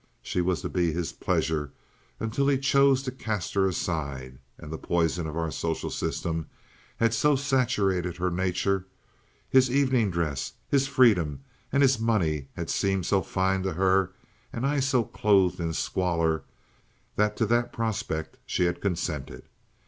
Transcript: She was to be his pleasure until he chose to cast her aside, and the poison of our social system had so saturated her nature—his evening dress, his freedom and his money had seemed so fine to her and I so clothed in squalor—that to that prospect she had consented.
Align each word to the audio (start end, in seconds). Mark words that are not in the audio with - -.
She 0.23 0.41
was 0.41 0.63
to 0.63 0.67
be 0.69 0.91
his 0.91 1.13
pleasure 1.13 1.71
until 2.19 2.47
he 2.47 2.57
chose 2.57 3.03
to 3.03 3.11
cast 3.11 3.53
her 3.53 3.67
aside, 3.67 4.39
and 4.57 4.73
the 4.73 4.79
poison 4.79 5.27
of 5.27 5.37
our 5.37 5.51
social 5.51 5.91
system 5.91 6.47
had 6.97 7.13
so 7.13 7.35
saturated 7.35 8.17
her 8.17 8.31
nature—his 8.31 9.69
evening 9.69 10.09
dress, 10.09 10.53
his 10.67 10.87
freedom 10.87 11.41
and 11.71 11.83
his 11.83 11.99
money 11.99 12.47
had 12.55 12.71
seemed 12.71 13.05
so 13.05 13.21
fine 13.21 13.61
to 13.61 13.73
her 13.73 14.11
and 14.51 14.65
I 14.65 14.79
so 14.79 15.03
clothed 15.03 15.59
in 15.59 15.71
squalor—that 15.71 17.37
to 17.37 17.45
that 17.45 17.71
prospect 17.71 18.37
she 18.47 18.63
had 18.65 18.81
consented. 18.81 19.43